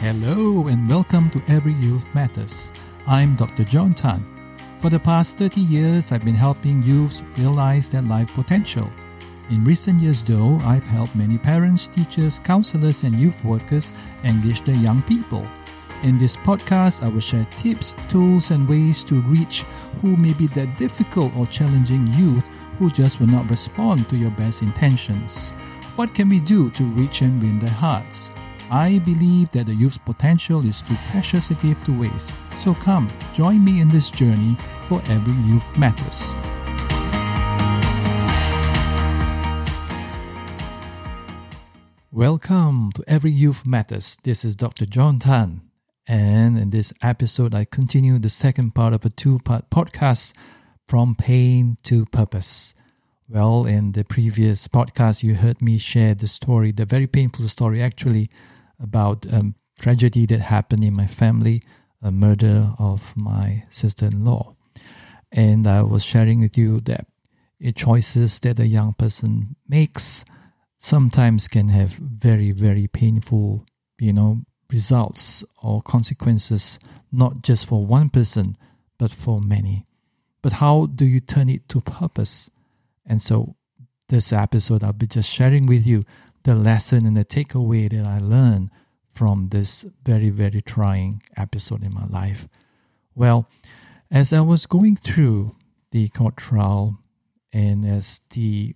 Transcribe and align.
Hello 0.00 0.68
and 0.68 0.88
welcome 0.88 1.28
to 1.28 1.42
Every 1.46 1.74
Youth 1.74 2.06
Matters. 2.14 2.72
I'm 3.06 3.34
Dr. 3.34 3.64
John 3.64 3.92
Tan. 3.92 4.24
For 4.80 4.88
the 4.88 4.98
past 4.98 5.36
30 5.36 5.60
years, 5.60 6.10
I've 6.10 6.24
been 6.24 6.34
helping 6.34 6.82
youths 6.82 7.20
realize 7.36 7.90
their 7.90 8.00
life 8.00 8.34
potential. 8.34 8.90
In 9.50 9.62
recent 9.62 10.00
years, 10.00 10.22
though, 10.22 10.58
I've 10.64 10.84
helped 10.84 11.14
many 11.14 11.36
parents, 11.36 11.86
teachers, 11.86 12.38
counselors, 12.38 13.02
and 13.02 13.14
youth 13.14 13.36
workers 13.44 13.92
engage 14.24 14.64
their 14.64 14.76
young 14.76 15.02
people. 15.02 15.46
In 16.02 16.16
this 16.16 16.34
podcast, 16.34 17.02
I 17.02 17.08
will 17.08 17.20
share 17.20 17.46
tips, 17.50 17.94
tools, 18.08 18.52
and 18.52 18.66
ways 18.66 19.04
to 19.04 19.20
reach 19.20 19.64
who 20.00 20.16
may 20.16 20.32
be 20.32 20.46
that 20.46 20.78
difficult 20.78 21.36
or 21.36 21.46
challenging 21.48 22.06
youth 22.14 22.48
who 22.78 22.90
just 22.90 23.20
will 23.20 23.26
not 23.26 23.50
respond 23.50 24.08
to 24.08 24.16
your 24.16 24.30
best 24.30 24.62
intentions. 24.62 25.50
What 25.96 26.14
can 26.14 26.30
we 26.30 26.40
do 26.40 26.70
to 26.70 26.84
reach 26.84 27.20
and 27.20 27.42
win 27.42 27.58
their 27.58 27.68
hearts? 27.68 28.30
I 28.72 29.00
believe 29.00 29.50
that 29.50 29.66
the 29.66 29.74
youth's 29.74 29.98
potential 29.98 30.64
is 30.64 30.80
too 30.82 30.94
precious 31.10 31.48
to 31.48 31.54
give 31.54 31.82
to 31.86 32.00
waste. 32.00 32.32
So 32.62 32.72
come, 32.72 33.10
join 33.34 33.64
me 33.64 33.80
in 33.80 33.88
this 33.88 34.08
journey 34.10 34.56
for 34.88 35.02
every 35.06 35.34
youth 35.42 35.66
matters. 35.76 36.32
Welcome 42.12 42.92
to 42.92 43.02
Every 43.08 43.32
Youth 43.32 43.66
Matters. 43.66 44.16
This 44.22 44.44
is 44.44 44.54
Dr. 44.54 44.86
John 44.86 45.18
Tan. 45.18 45.62
And 46.06 46.56
in 46.56 46.70
this 46.70 46.92
episode, 47.02 47.56
I 47.56 47.64
continue 47.64 48.20
the 48.20 48.28
second 48.28 48.76
part 48.76 48.92
of 48.92 49.04
a 49.04 49.10
two 49.10 49.40
part 49.40 49.68
podcast 49.70 50.32
from 50.86 51.16
pain 51.16 51.76
to 51.82 52.06
purpose. 52.06 52.74
Well, 53.28 53.66
in 53.66 53.92
the 53.92 54.04
previous 54.04 54.68
podcast, 54.68 55.24
you 55.24 55.34
heard 55.34 55.60
me 55.60 55.78
share 55.78 56.14
the 56.14 56.28
story, 56.28 56.70
the 56.70 56.84
very 56.84 57.08
painful 57.08 57.48
story 57.48 57.82
actually, 57.82 58.30
about 58.80 59.26
a 59.26 59.52
tragedy 59.78 60.26
that 60.26 60.40
happened 60.40 60.84
in 60.84 60.94
my 60.94 61.06
family, 61.06 61.62
a 62.02 62.10
murder 62.10 62.72
of 62.78 63.14
my 63.16 63.64
sister 63.70 64.06
in 64.06 64.24
law. 64.24 64.54
And 65.32 65.66
I 65.66 65.82
was 65.82 66.02
sharing 66.02 66.40
with 66.40 66.56
you 66.58 66.80
that 66.82 67.06
choices 67.76 68.38
that 68.40 68.58
a 68.58 68.66
young 68.66 68.94
person 68.94 69.56
makes 69.68 70.24
sometimes 70.78 71.46
can 71.46 71.68
have 71.68 71.90
very, 71.90 72.52
very 72.52 72.88
painful, 72.88 73.66
you 73.98 74.12
know, 74.12 74.40
results 74.72 75.44
or 75.62 75.82
consequences, 75.82 76.78
not 77.12 77.42
just 77.42 77.66
for 77.66 77.84
one 77.84 78.08
person, 78.08 78.56
but 78.98 79.12
for 79.12 79.40
many. 79.40 79.86
But 80.42 80.52
how 80.52 80.86
do 80.86 81.04
you 81.04 81.20
turn 81.20 81.50
it 81.50 81.68
to 81.68 81.80
purpose? 81.82 82.48
And 83.04 83.22
so, 83.22 83.56
this 84.08 84.32
episode, 84.32 84.82
I'll 84.82 84.92
be 84.92 85.06
just 85.06 85.28
sharing 85.30 85.66
with 85.66 85.86
you 85.86 86.04
the 86.44 86.54
lesson 86.54 87.06
and 87.06 87.16
the 87.16 87.24
takeaway 87.24 87.90
that 87.90 88.06
I 88.06 88.18
learned 88.18 88.70
from 89.12 89.48
this 89.50 89.84
very, 90.04 90.30
very 90.30 90.62
trying 90.62 91.22
episode 91.36 91.82
in 91.82 91.92
my 91.92 92.06
life. 92.06 92.48
Well, 93.14 93.48
as 94.10 94.32
I 94.32 94.40
was 94.40 94.66
going 94.66 94.96
through 94.96 95.54
the 95.90 96.08
court 96.08 96.36
trial 96.36 96.98
and 97.52 97.84
as 97.84 98.20
the 98.30 98.74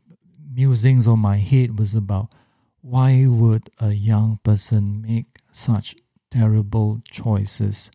musings 0.53 1.09
on 1.09 1.19
my 1.21 1.39
head 1.39 1.79
was 1.79 1.95
about 1.95 2.33
why 2.81 3.25
would 3.27 3.71
a 3.81 3.93
young 3.93 4.39
person 4.43 5.01
make 5.01 5.39
such 5.51 5.95
terrible 6.31 7.01
choices? 7.11 7.91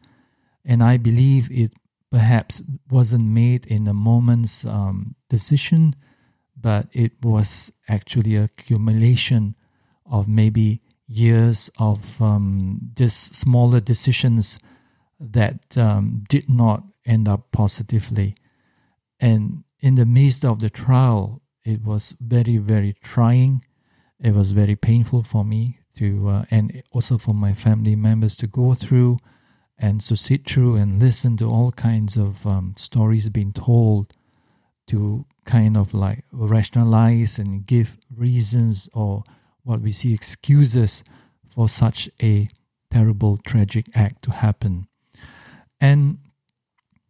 And 0.66 0.84
I 0.84 0.98
believe 0.98 1.52
it 1.52 1.74
perhaps 2.12 2.64
wasn't 2.90 3.26
made 3.26 3.68
in 3.68 3.88
a 3.88 3.94
moment's 3.94 4.66
um, 4.66 5.16
decision, 5.30 5.96
but 6.60 6.88
it 6.92 7.12
was 7.24 7.72
actually 7.88 8.36
accumulation 8.36 9.56
of 10.10 10.28
maybe 10.28 10.82
years 11.08 11.70
of 11.80 12.22
um, 12.22 12.80
just 12.96 13.36
smaller 13.36 13.80
decisions 13.80 14.60
that 15.20 15.78
um, 15.78 16.24
did 16.30 16.50
not 16.50 16.84
end 17.06 17.28
up 17.28 17.52
positively. 17.52 18.36
And 19.20 19.64
in 19.80 19.96
the 19.96 20.06
midst 20.06 20.46
of 20.46 20.60
the 20.60 20.70
trial, 20.70 21.42
it 21.64 21.84
was 21.84 22.16
very, 22.20 22.58
very 22.58 22.96
trying. 23.04 23.64
It 24.20 24.34
was 24.34 24.52
very 24.52 24.76
painful 24.76 25.24
for 25.24 25.44
me 25.44 25.80
to, 25.96 26.30
uh, 26.30 26.46
and 26.52 26.84
also 26.92 27.18
for 27.18 27.34
my 27.34 27.54
family 27.54 27.96
members 27.96 28.36
to 28.38 28.48
go 28.48 28.74
through 28.74 29.18
and 29.78 30.02
to 30.02 30.16
sit 30.16 30.50
through 30.50 30.76
and 30.76 31.00
listen 31.00 31.38
to 31.38 31.50
all 31.50 31.72
kinds 31.72 32.18
of 32.18 32.46
um, 32.46 32.74
stories 32.78 33.30
being 33.30 33.54
told 33.54 34.14
to 34.88 35.26
kind 35.46 35.78
of 35.78 35.94
like 35.94 36.24
rationalize 36.32 37.40
and 37.40 37.66
give 37.66 37.98
reasons 38.16 38.90
or 38.94 39.24
what 39.64 39.82
we 39.82 39.92
see 39.92 40.14
excuses 40.14 41.04
for 41.48 41.70
such 41.70 42.10
a 42.22 42.50
terrible, 42.92 43.38
tragic 43.38 43.86
act 43.96 44.24
to 44.24 44.32
happen. 44.32 44.88
And 45.80 46.20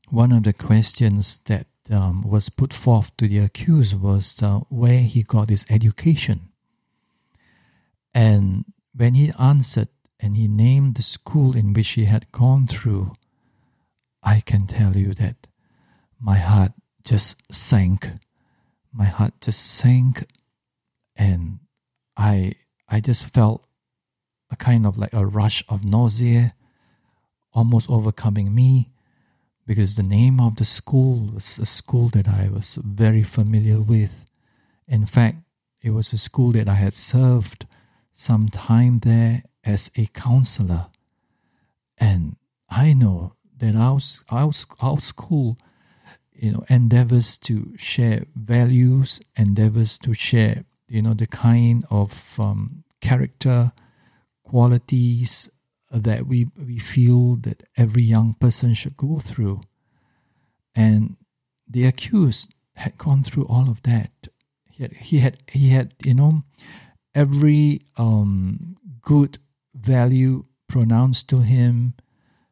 one 0.10 0.32
of 0.32 0.44
the 0.44 0.54
questions 0.54 1.40
that 1.46 1.68
um, 1.92 2.22
was 2.22 2.50
put 2.50 2.74
forth 2.74 3.16
to 3.18 3.28
the 3.28 3.40
accused 3.40 4.00
was 4.00 4.42
uh, 4.42 4.60
where 4.70 5.00
he 5.00 5.24
got 5.24 5.50
his 5.50 5.66
education. 5.70 6.50
And 8.14 8.66
when 8.96 9.14
he 9.14 9.32
answered 9.40 9.90
and 10.20 10.36
he 10.36 10.48
named 10.48 10.96
the 10.96 11.02
school 11.02 11.56
in 11.56 11.74
which 11.74 11.90
he 11.90 12.06
had 12.06 12.32
gone 12.32 12.68
through, 12.68 13.14
I 14.22 14.42
can 14.42 14.68
tell 14.68 14.98
you 14.98 15.14
that 15.16 15.48
my 16.20 16.38
heart 16.38 16.74
just 17.04 17.38
sank. 17.52 18.10
My 18.92 19.06
heart 19.06 19.34
just 19.40 19.66
sank, 19.66 20.26
and 21.16 21.60
I 22.20 22.54
I 22.88 23.00
just 23.00 23.34
felt 23.34 23.66
a 24.52 24.56
kind 24.56 24.86
of 24.86 24.98
like 24.98 25.14
a 25.14 25.26
rush 25.26 25.64
of 25.70 25.86
nausea 25.86 26.54
almost 27.54 27.90
overcoming 27.90 28.54
me 28.54 28.92
because 29.66 29.96
the 29.96 30.04
name 30.04 30.40
of 30.40 30.58
the 30.58 30.66
school 30.66 31.30
was 31.34 31.60
a 31.60 31.66
school 31.66 32.10
that 32.10 32.28
I 32.28 32.50
was 32.50 32.78
very 32.84 33.24
familiar 33.24 33.80
with. 33.80 34.26
In 34.88 35.06
fact, 35.06 35.38
it 35.82 35.92
was 35.92 36.12
a 36.12 36.18
school 36.18 36.52
that 36.54 36.68
I 36.68 36.74
had 36.74 36.94
served 36.94 37.66
some 38.12 38.50
time 38.50 39.00
there 39.00 39.44
as 39.64 39.92
a 39.96 40.08
counselor. 40.08 40.88
And 41.98 42.36
I 42.70 42.94
know 42.94 43.34
that 43.58 43.76
our, 43.76 44.00
our, 44.30 44.52
our 44.82 45.00
school 45.02 45.58
you 46.34 46.52
know 46.52 46.64
endeavors 46.70 47.38
to 47.38 47.74
share 47.78 48.26
values 48.36 49.20
endeavors 49.36 49.98
to 50.00 50.14
share 50.14 50.64
you 50.90 51.02
know 51.02 51.14
the 51.14 51.28
kind 51.28 51.86
of 51.90 52.40
um, 52.40 52.84
character 53.02 53.72
qualities 54.44 55.50
that 55.92 56.28
we 56.28 56.48
we 56.58 56.78
feel 56.80 57.36
that 57.38 57.64
every 57.78 58.04
young 58.04 58.36
person 58.40 58.74
should 58.74 58.98
go 58.98 59.20
through. 59.20 59.62
And 60.76 61.18
the 61.68 61.86
accused 61.86 62.54
had 62.76 62.98
gone 62.98 63.24
through 63.24 63.46
all 63.46 63.70
of 63.70 63.82
that. 63.84 64.12
He 64.70 64.84
had 64.84 64.94
he 64.94 65.20
had, 65.20 65.38
he 65.48 65.70
had 65.70 65.94
you 66.04 66.14
know 66.14 66.44
every 67.14 67.82
um, 67.98 68.78
good 69.02 69.38
value 69.76 70.46
pronounced 70.68 71.28
to 71.30 71.40
him 71.40 71.94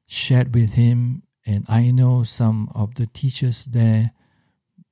shared 0.07 0.53
with 0.53 0.73
him. 0.73 1.23
And 1.45 1.65
i 1.69 1.91
know 1.91 2.23
some 2.23 2.69
of 2.75 2.95
the 2.95 3.07
teachers 3.07 3.63
there 3.63 4.11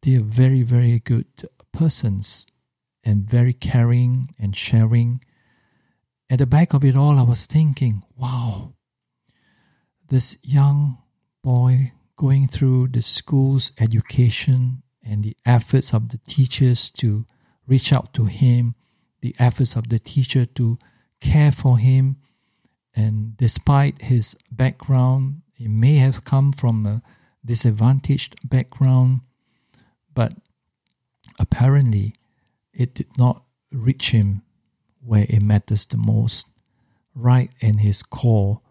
they 0.01 0.15
are 0.15 0.21
very 0.21 0.61
very 0.61 0.99
good 0.99 1.27
persons 1.73 2.45
and 3.05 3.29
very 3.29 3.53
caring 3.53 4.33
and 4.39 4.55
sharing. 4.55 5.23
At 6.29 6.39
the 6.39 6.47
back 6.47 6.73
of 6.73 6.83
it 6.83 6.97
all, 6.97 7.19
I 7.19 7.21
was 7.21 7.45
thinking, 7.45 8.03
wow, 8.17 8.73
this 10.09 10.35
young 10.41 10.97
boy 11.43 11.91
going 12.17 12.47
through 12.47 12.87
the 12.87 13.01
school's 13.01 13.71
education 13.79 14.81
and 15.03 15.23
the 15.23 15.37
efforts 15.45 15.93
of 15.93 16.09
the 16.09 16.17
teachers 16.27 16.89
to 16.89 17.27
reach 17.67 17.93
out 17.93 18.13
to 18.15 18.25
him, 18.25 18.73
the 19.21 19.35
efforts 19.37 19.75
of 19.75 19.89
the 19.89 19.99
teacher 19.99 20.45
to 20.45 20.79
care 21.21 21.51
for 21.51 21.77
him. 21.77 22.17
And 22.95 23.37
despite 23.37 24.01
his 24.01 24.35
background, 24.51 25.41
he 25.53 25.67
may 25.67 25.97
have 25.97 26.25
come 26.25 26.51
from 26.53 26.85
a 26.85 27.01
disadvantaged 27.45 28.35
background, 28.43 29.21
but 30.13 30.33
apparently 31.37 32.15
it 32.75 32.93
did 32.93 33.17
not 33.17 33.43
reach 33.71 34.11
him 34.11 34.41
where 35.03 35.25
it 35.29 35.41
matters 35.41 35.85
the 35.85 35.97
most, 35.97 36.47
right 37.13 37.51
in 37.59 37.79
his 37.79 38.03
core. 38.03 38.61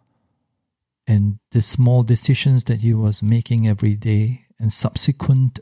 And 1.06 1.38
the 1.50 1.62
small 1.62 2.02
decisions 2.02 2.64
that 2.64 2.80
he 2.80 2.94
was 2.94 3.22
making 3.22 3.68
every 3.68 3.94
day 3.94 4.46
and 4.58 4.72
subsequent 4.72 5.60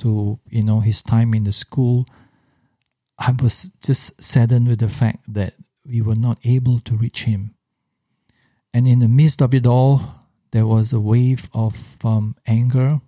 to, 0.00 0.38
you 0.48 0.62
know, 0.62 0.80
his 0.80 1.02
time 1.02 1.34
in 1.34 1.44
the 1.44 1.52
school, 1.52 2.06
I 3.18 3.32
was 3.32 3.70
just 3.82 4.22
saddened 4.22 4.68
with 4.68 4.80
the 4.80 4.88
fact 4.88 5.32
that 5.32 5.54
we 5.84 6.00
were 6.00 6.16
not 6.16 6.38
able 6.44 6.80
to 6.80 6.96
reach 6.96 7.24
him. 7.24 7.54
And 8.74 8.86
in 8.88 9.00
the 9.00 9.08
midst 9.08 9.42
of 9.42 9.54
it 9.54 9.66
all, 9.66 10.02
there 10.52 10.66
was 10.66 10.92
a 10.92 11.00
wave 11.00 11.48
of 11.52 11.96
um, 12.04 12.36
anger, 12.46 13.00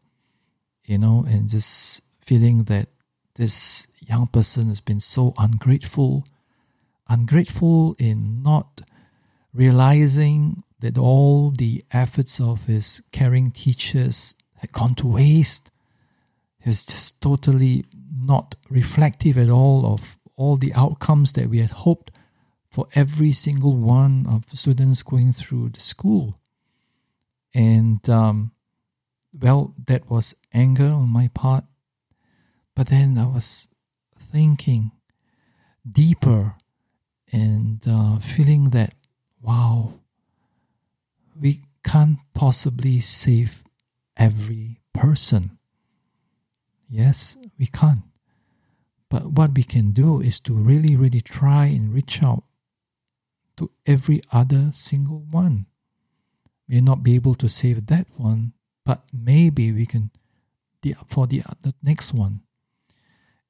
you 0.84 0.98
know, 0.98 1.25
and 1.28 1.48
just 1.48 2.02
feeling 2.20 2.64
that 2.64 2.88
this 3.34 3.86
young 4.00 4.26
person 4.26 4.69
has 4.69 4.81
been 4.81 5.00
so 5.00 5.34
ungrateful, 5.38 6.25
ungrateful 7.08 7.96
in 7.98 8.42
not 8.42 8.82
realizing 9.52 10.62
that 10.81 10.98
all 10.98 11.50
the 11.50 11.84
efforts 11.92 12.40
of 12.40 12.66
his 12.66 13.02
caring 13.12 13.50
teachers 13.50 14.34
had 14.56 14.72
gone 14.72 14.94
to 14.96 15.06
waste. 15.06 15.70
He 16.58 16.70
was 16.70 16.84
just 16.84 17.20
totally 17.20 17.84
not 18.16 18.56
reflective 18.70 19.38
at 19.38 19.50
all 19.50 19.86
of 19.86 20.16
all 20.36 20.56
the 20.56 20.75
outcomes 20.75 21.32
that 21.34 21.48
we 21.48 21.58
had 21.58 21.70
hoped 21.70 22.10
for 22.70 22.88
every 22.94 23.32
single 23.32 23.76
one 23.76 24.26
of 24.28 24.50
the 24.50 24.56
students 24.56 25.02
going 25.02 25.32
through 25.32 25.70
the 25.70 25.81
school. 25.81 26.38
And 27.54 28.06
um, 28.10 28.50
well, 29.32 29.75
that 29.86 30.10
was 30.10 30.34
anger 30.52 30.88
on 30.88 31.08
my 31.08 31.28
part. 31.28 31.64
But 32.75 32.88
then 32.88 33.19
I 33.19 33.26
was 33.26 33.69
thinking 34.19 34.91
deeper 35.91 36.55
and 37.32 37.81
uh, 37.87 38.19
feeling 38.19 38.71
that, 38.71 38.94
wow, 39.41 39.94
we 41.41 41.62
can't 41.85 42.19
possibly 42.32 43.00
save 43.00 43.65
every 44.17 44.81
person. 44.93 45.59
Yes, 46.88 47.37
we 47.59 47.67
can't. 47.67 48.03
But 49.09 49.27
what 49.32 49.55
we 49.55 49.62
can 49.62 49.93
do 49.93 50.20
is 50.20 50.41
to 50.41 50.55
really, 50.55 50.97
really 50.97 51.20
try 51.20 51.67
and 51.67 51.94
reach 51.94 52.23
out 52.23 52.44
to 53.56 53.70
every 53.87 54.23
other 54.32 54.70
single 54.73 55.25
one. 55.31 55.67
We'll 56.69 56.82
not 56.82 57.03
be 57.03 57.15
able 57.15 57.35
to 57.37 57.49
save 57.49 57.87
that 57.87 58.06
one, 58.17 58.55
but 58.85 59.05
maybe 59.12 59.70
we 59.70 59.87
can 59.87 60.11
for 61.06 61.27
the, 61.27 61.43
the 61.62 61.75
next 61.82 62.12
one. 62.12 62.43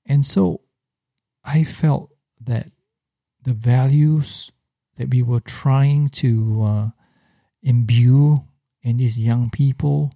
And 0.07 0.25
so 0.25 0.61
I 1.45 1.65
felt 1.65 2.11
that 2.41 2.71
the 3.43 3.53
values 3.53 4.51
that 4.97 5.11
we 5.11 5.23
were 5.23 5.41
trying 5.41 6.09
to 6.09 6.63
uh, 6.63 6.91
imbue 7.63 8.45
in 8.83 8.99
these 8.99 9.19
young 9.19 9.51
people, 9.51 10.13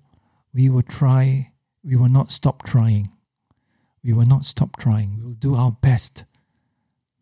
we 0.52 0.68
will 0.68 0.82
try, 0.82 1.52
we 1.82 1.96
will 1.96 2.08
not 2.08 2.30
stop 2.30 2.62
trying. 2.64 3.10
We 4.04 4.12
will 4.12 4.26
not 4.26 4.46
stop 4.46 4.76
trying. 4.78 5.16
We 5.18 5.24
will 5.24 5.32
do 5.32 5.54
our 5.54 5.72
best. 5.72 6.24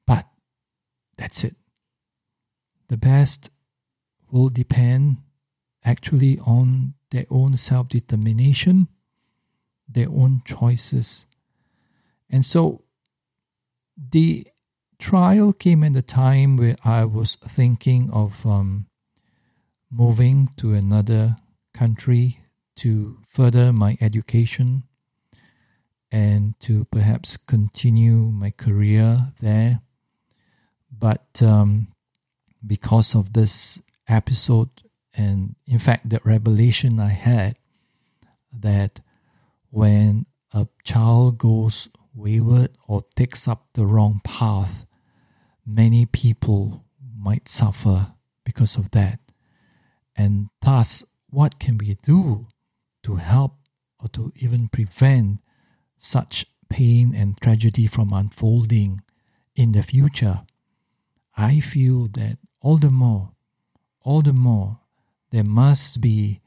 But 0.06 0.26
that's 1.16 1.44
it. 1.44 1.56
The 2.88 2.96
best 2.96 3.50
will 4.30 4.48
depend 4.48 5.18
actually 5.84 6.38
on 6.40 6.94
their 7.10 7.26
own 7.30 7.56
self 7.56 7.88
determination, 7.88 8.88
their 9.88 10.08
own 10.08 10.42
choices. 10.44 11.26
And 12.30 12.44
so 12.44 12.82
the 13.96 14.46
trial 14.98 15.52
came 15.52 15.84
at 15.84 15.96
a 15.96 16.02
time 16.02 16.56
where 16.56 16.76
I 16.84 17.04
was 17.04 17.36
thinking 17.36 18.10
of 18.12 18.44
um, 18.46 18.86
moving 19.90 20.50
to 20.56 20.74
another 20.74 21.36
country 21.74 22.40
to 22.76 23.18
further 23.28 23.72
my 23.72 23.96
education 24.00 24.84
and 26.10 26.58
to 26.60 26.84
perhaps 26.86 27.36
continue 27.36 28.16
my 28.16 28.50
career 28.50 29.32
there. 29.40 29.80
But 30.90 31.42
um, 31.42 31.88
because 32.66 33.14
of 33.14 33.32
this 33.32 33.80
episode, 34.08 34.70
and 35.14 35.56
in 35.66 35.78
fact, 35.78 36.08
the 36.08 36.20
revelation 36.24 37.00
I 37.00 37.10
had 37.10 37.56
that 38.52 39.00
when 39.70 40.26
a 40.52 40.68
child 40.84 41.38
goes 41.38 41.88
wayward 42.16 42.70
or 42.88 43.02
takes 43.14 43.46
up 43.46 43.68
the 43.74 43.86
wrong 43.86 44.20
path, 44.24 44.86
many 45.64 46.06
people 46.06 46.84
might 47.16 47.48
suffer 47.48 48.12
because 48.44 48.76
of 48.76 48.90
that. 48.92 49.20
And 50.16 50.48
thus, 50.62 51.04
what 51.28 51.58
can 51.58 51.78
we 51.78 51.98
do 52.02 52.48
to 53.02 53.16
help 53.16 53.56
or 54.00 54.08
to 54.10 54.32
even 54.36 54.68
prevent 54.68 55.40
such 55.98 56.46
pain 56.68 57.14
and 57.14 57.38
tragedy 57.40 57.86
from 57.86 58.12
unfolding 58.12 59.02
in 59.54 59.72
the 59.72 59.82
future? 59.82 60.42
I 61.36 61.60
feel 61.60 62.08
that 62.14 62.38
all 62.60 62.78
the 62.78 62.90
more, 62.90 63.32
all 64.00 64.22
the 64.22 64.32
more, 64.32 64.80
there 65.30 65.44
must 65.44 66.00
be 66.00 66.40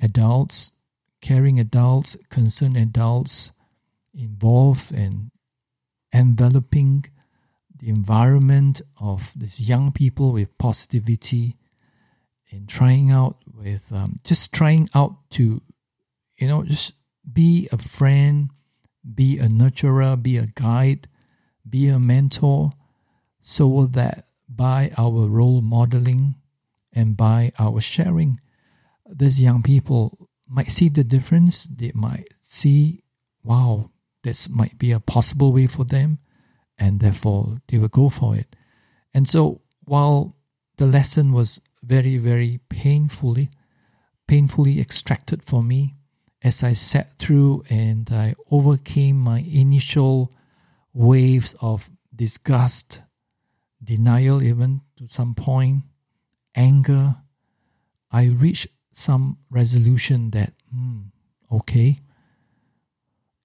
adults, 0.00 0.72
caring 1.20 1.60
adults, 1.60 2.16
concerned 2.30 2.76
adults 2.76 3.52
involved 4.14 4.92
in 4.92 5.30
enveloping 6.12 7.04
the 7.76 7.88
environment 7.88 8.80
of 9.00 9.32
these 9.36 9.60
young 9.60 9.92
people 9.92 10.32
with 10.32 10.56
positivity 10.58 11.56
and 12.50 12.68
trying 12.68 13.10
out 13.10 13.38
with 13.52 13.92
um, 13.92 14.16
just 14.22 14.52
trying 14.52 14.88
out 14.94 15.16
to 15.30 15.60
you 16.36 16.46
know 16.46 16.62
just 16.62 16.92
be 17.32 17.68
a 17.72 17.78
friend 17.78 18.50
be 19.14 19.38
a 19.38 19.48
nurturer 19.48 20.20
be 20.20 20.36
a 20.38 20.46
guide 20.46 21.08
be 21.68 21.88
a 21.88 21.98
mentor 21.98 22.70
so 23.42 23.86
that 23.86 24.28
by 24.48 24.92
our 24.96 25.26
role 25.26 25.60
modeling 25.60 26.36
and 26.92 27.16
by 27.16 27.50
our 27.58 27.80
sharing 27.80 28.38
these 29.06 29.40
young 29.40 29.62
people 29.62 30.28
might 30.48 30.72
see 30.72 30.88
the 30.88 31.04
difference. 31.04 31.64
They 31.64 31.92
might 31.94 32.28
see 32.40 33.02
wow 33.42 33.90
this 34.24 34.48
might 34.48 34.76
be 34.78 34.90
a 34.90 35.00
possible 35.00 35.52
way 35.52 35.66
for 35.66 35.84
them 35.84 36.18
and 36.76 36.98
therefore 37.00 37.60
they 37.68 37.78
will 37.78 37.88
go 37.88 38.08
for 38.08 38.34
it 38.34 38.56
and 39.14 39.28
so 39.28 39.60
while 39.84 40.34
the 40.76 40.86
lesson 40.86 41.32
was 41.32 41.60
very, 41.82 42.16
very 42.16 42.60
painfully, 42.68 43.50
painfully 44.26 44.80
extracted 44.80 45.44
for 45.44 45.62
me 45.62 45.94
as 46.42 46.62
I 46.62 46.72
sat 46.72 47.18
through 47.18 47.64
and 47.70 48.10
I 48.10 48.34
overcame 48.50 49.16
my 49.16 49.40
initial 49.40 50.32
waves 50.92 51.54
of 51.60 51.90
disgust, 52.14 53.00
denial, 53.82 54.42
even 54.42 54.80
to 54.96 55.08
some 55.08 55.34
point, 55.34 55.84
anger. 56.54 57.16
I 58.10 58.26
reached 58.26 58.68
some 58.92 59.38
resolution 59.50 60.30
that, 60.30 60.52
hmm, 60.72 61.00
okay, 61.50 61.98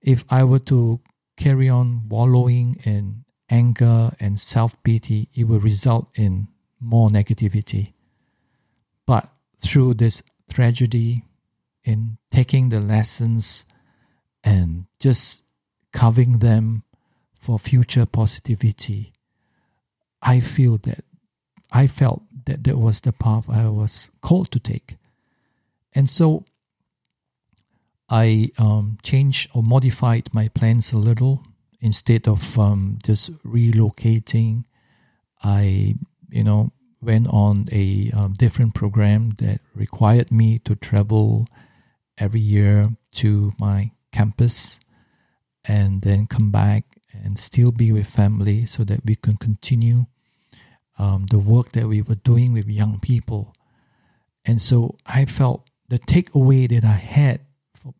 if 0.02 0.24
I 0.30 0.44
were 0.44 0.60
to 0.60 1.00
carry 1.38 1.70
on 1.70 2.08
wallowing 2.10 2.82
in 2.84 3.26
anger 3.50 4.16
and 4.20 4.40
self 4.40 4.82
pity, 4.84 5.30
it 5.34 5.46
will 5.46 5.60
result 5.60 6.10
in 6.16 6.48
more 6.80 7.10
negativity. 7.10 7.94
But 9.06 9.30
through 9.58 9.96
this 9.96 10.22
tragedy, 10.50 11.26
in 11.84 12.18
taking 12.32 12.70
the 12.70 12.80
lessons 12.80 13.66
and 14.44 14.86
just 15.00 15.42
covering 15.92 16.40
them 16.40 16.84
for 17.34 17.58
future 17.58 18.06
positivity, 18.06 19.14
I 20.22 20.40
feel 20.40 20.78
that 20.80 21.04
I 21.72 21.88
felt 21.88 22.24
that 22.46 22.64
that 22.64 22.78
was 22.78 23.02
the 23.02 23.12
path 23.12 23.50
I 23.50 23.68
was 23.70 24.12
called 24.22 24.52
to 24.52 24.60
take. 24.60 24.98
And 25.94 26.10
so 26.10 26.46
I 28.10 28.52
um, 28.58 28.98
changed 29.04 29.50
or 29.54 29.64
modified 29.64 30.30
my 30.34 30.48
plans 30.50 30.92
a 30.92 30.98
little. 30.98 31.44
Instead 31.82 32.28
of 32.28 32.60
um, 32.60 33.00
just 33.04 33.32
relocating, 33.44 34.66
I, 35.42 35.96
you 36.30 36.44
know, 36.44 36.74
went 37.02 37.28
on 37.28 37.70
a 37.72 38.12
um, 38.14 38.34
different 38.34 38.74
program 38.74 39.36
that 39.40 39.62
required 39.74 40.32
me 40.32 40.60
to 40.60 40.76
travel 40.76 41.48
every 42.18 42.42
year 42.42 42.90
to 43.14 43.54
my 43.58 43.92
campus 44.12 44.80
and 45.64 46.02
then 46.02 46.28
come 46.28 46.52
back 46.52 46.84
and 47.14 47.40
still 47.40 47.72
be 47.72 47.92
with 47.92 48.08
family 48.08 48.66
so 48.66 48.84
that 48.84 49.06
we 49.06 49.16
can 49.16 49.38
continue 49.38 50.06
um, 50.98 51.28
the 51.30 51.40
work 51.40 51.72
that 51.72 51.88
we 51.88 52.02
were 52.02 52.16
doing 52.16 52.52
with 52.54 52.68
young 52.68 53.00
people. 53.00 53.56
And 54.46 54.62
so 54.62 54.98
I 55.06 55.26
felt 55.26 55.70
the 55.88 56.00
takeaway 56.00 56.70
that 56.70 56.84
I 56.84 56.98
had, 56.98 57.42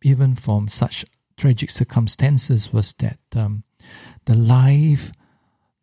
even 0.02 0.36
from 0.36 0.68
such 0.68 1.06
tragic 1.38 1.70
circumstances, 1.70 2.74
was 2.74 2.94
that 3.00 3.20
um, 3.36 3.64
the 4.26 4.36
life 4.36 5.12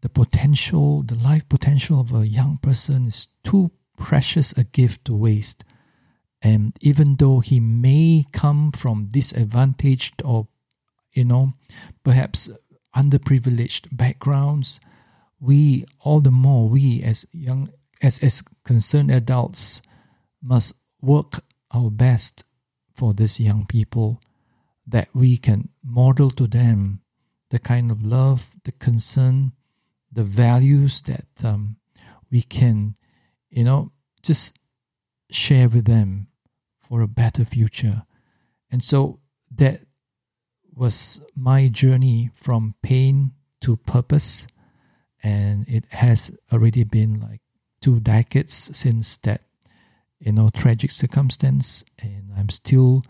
the 0.06 0.08
potential, 0.08 1.02
the 1.02 1.16
life 1.16 1.48
potential 1.48 1.98
of 1.98 2.12
a 2.12 2.28
young 2.28 2.58
person 2.62 3.08
is 3.08 3.26
too 3.42 3.72
precious 3.96 4.52
a 4.52 4.62
gift 4.62 5.04
to 5.06 5.14
waste. 5.14 5.64
And 6.40 6.76
even 6.80 7.16
though 7.16 7.40
he 7.40 7.58
may 7.58 8.24
come 8.32 8.70
from 8.70 9.08
disadvantaged 9.08 10.22
or, 10.24 10.46
you 11.12 11.24
know, 11.24 11.54
perhaps 12.04 12.48
underprivileged 12.94 13.96
backgrounds, 13.96 14.78
we 15.40 15.84
all 16.00 16.20
the 16.20 16.30
more 16.30 16.68
we 16.68 17.02
as 17.02 17.26
young 17.32 17.70
as 18.00 18.20
as 18.20 18.42
concerned 18.64 19.10
adults 19.10 19.82
must 20.40 20.72
work 21.00 21.42
our 21.72 21.90
best 21.90 22.44
for 22.96 23.14
these 23.14 23.38
young 23.38 23.66
people 23.66 24.20
that 24.86 25.08
we 25.14 25.36
can 25.36 25.68
model 25.84 26.30
to 26.30 26.46
them 26.46 27.00
the 27.50 27.58
kind 27.58 27.90
of 27.90 28.04
love, 28.04 28.50
the 28.64 28.72
concern, 28.72 29.52
the 30.12 30.24
values 30.24 31.02
that 31.02 31.26
um, 31.44 31.76
we 32.30 32.42
can, 32.42 32.96
you 33.50 33.62
know, 33.62 33.92
just 34.22 34.58
share 35.30 35.68
with 35.68 35.84
them 35.84 36.28
for 36.80 37.02
a 37.02 37.08
better 37.08 37.44
future. 37.44 38.02
And 38.70 38.82
so 38.82 39.20
that 39.54 39.82
was 40.74 41.20
my 41.34 41.68
journey 41.68 42.30
from 42.34 42.74
pain 42.82 43.32
to 43.60 43.76
purpose. 43.76 44.46
And 45.22 45.68
it 45.68 45.84
has 45.90 46.30
already 46.52 46.84
been 46.84 47.20
like 47.20 47.40
two 47.80 48.00
decades 48.00 48.70
since 48.76 49.16
that, 49.18 49.42
you 50.18 50.32
know, 50.32 50.48
tragic 50.50 50.90
circumstance. 50.90 51.84
And 51.98 52.30
I'm 52.36 52.48
still 52.48 53.04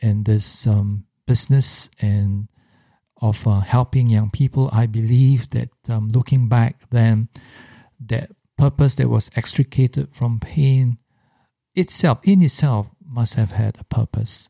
in 0.00 0.24
this 0.24 0.66
um, 0.66 1.04
business 1.26 1.88
and 2.00 2.48
of 3.20 3.46
uh, 3.46 3.60
helping 3.60 4.08
young 4.08 4.30
people. 4.30 4.70
I 4.72 4.86
believe 4.86 5.50
that 5.50 5.70
um, 5.88 6.08
looking 6.08 6.48
back 6.48 6.76
then, 6.90 7.28
that 8.06 8.30
purpose 8.56 8.94
that 8.96 9.08
was 9.08 9.30
extricated 9.36 10.08
from 10.12 10.40
pain 10.40 10.98
itself, 11.74 12.18
in 12.22 12.42
itself, 12.42 12.88
must 13.04 13.34
have 13.34 13.52
had 13.52 13.76
a 13.78 13.84
purpose. 13.84 14.48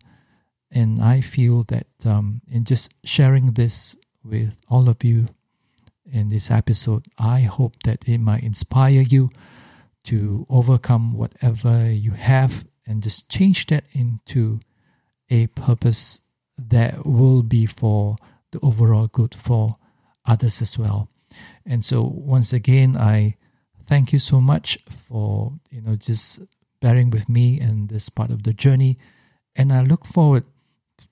And 0.71 1.03
I 1.03 1.21
feel 1.21 1.65
that 1.65 1.87
um, 2.05 2.43
in 2.51 2.65
just 2.65 2.93
sharing 3.05 3.53
this 3.53 3.97
with 4.23 4.55
all 4.69 4.89
of 4.89 5.03
you 5.03 5.29
in 6.11 6.29
this 6.29 6.51
episode, 6.51 7.07
I 7.19 7.41
hope 7.41 7.77
that 7.85 8.07
it 8.07 8.19
might 8.19 8.43
inspire 8.43 9.01
you 9.01 9.31
to 10.05 10.47
overcome 10.49 11.13
whatever 11.13 11.91
you 11.91 12.13
have 12.13 12.65
and 12.87 13.03
just 13.03 13.29
change 13.29 13.67
that 13.67 13.85
into 13.93 14.61
a 15.31 15.47
purpose 15.49 16.21
that 16.57 17.05
will 17.05 17.43
be 17.43 17.67
for 17.67 18.17
the 18.51 18.59
overall 18.61 19.07
good 19.07 19.35
for 19.35 19.77
others 20.25 20.63
as 20.63 20.79
well. 20.79 21.09
And 21.67 21.85
so 21.85 22.03
once 22.03 22.53
again, 22.53 22.97
I 22.97 23.37
thank 23.87 24.13
you 24.13 24.19
so 24.19 24.41
much 24.41 24.79
for 24.89 25.53
you 25.71 25.81
know 25.81 25.97
just 25.97 26.41
bearing 26.81 27.11
with 27.11 27.29
me 27.29 27.61
in 27.61 27.89
this 27.89 28.09
part 28.09 28.31
of 28.31 28.43
the 28.45 28.53
journey, 28.53 28.99
and 29.55 29.73
I 29.73 29.83
look 29.83 30.05
forward 30.05 30.45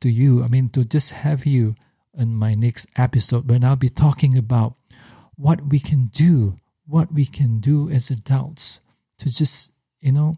to 0.00 0.08
you. 0.08 0.42
I 0.42 0.48
mean, 0.48 0.70
to 0.70 0.84
just 0.84 1.10
have 1.10 1.44
you 1.46 1.76
in 2.16 2.34
my 2.34 2.54
next 2.54 2.86
episode 2.96 3.48
when 3.48 3.64
I'll 3.64 3.76
be 3.76 3.90
talking 3.90 4.38
about 4.38 4.74
what 5.36 5.66
we 5.68 5.78
can 5.78 6.06
do, 6.06 6.56
what 6.86 7.12
we 7.12 7.26
can 7.26 7.60
do 7.60 7.90
as 7.90 8.10
adults 8.10 8.80
to 9.18 9.30
just 9.30 9.72
you 10.00 10.12
know 10.12 10.36